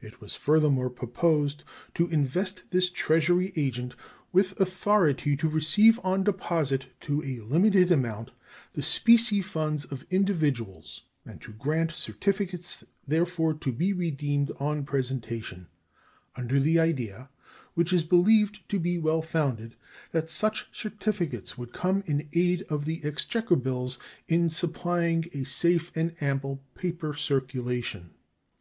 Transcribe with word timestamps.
It 0.00 0.20
was 0.20 0.36
furthermore 0.36 0.90
proposed 0.90 1.64
to 1.94 2.06
invest 2.06 2.70
this 2.70 2.88
Treasury 2.88 3.52
agent 3.56 3.96
with 4.30 4.60
authority 4.60 5.36
to 5.38 5.48
receive 5.48 5.98
on 6.04 6.22
deposit 6.22 6.86
to 7.00 7.20
a 7.24 7.40
limited 7.44 7.90
amount 7.90 8.30
the 8.74 8.82
specie 8.84 9.42
funds 9.42 9.84
of 9.84 10.06
individuals 10.08 11.00
and 11.24 11.40
to 11.40 11.52
grant 11.52 11.90
certificates 11.90 12.84
therefor 13.08 13.54
to 13.54 13.72
be 13.72 13.92
redeemed 13.92 14.52
on 14.60 14.84
presentation, 14.84 15.66
under 16.36 16.60
the 16.60 16.78
idea, 16.78 17.28
which 17.74 17.92
is 17.92 18.04
believed 18.04 18.60
to 18.68 18.78
be 18.78 18.98
well 18.98 19.20
founded, 19.20 19.74
that 20.12 20.30
such 20.30 20.68
certificates 20.70 21.58
would 21.58 21.72
come 21.72 22.04
in 22.06 22.28
aid 22.34 22.62
of 22.70 22.84
the 22.84 23.02
exchequer 23.04 23.56
bills 23.56 23.98
in 24.28 24.48
supplying 24.48 25.28
a 25.34 25.42
safe 25.42 25.90
and 25.96 26.14
ample 26.22 26.62
paper 26.76 27.12
circulation. 27.14 28.14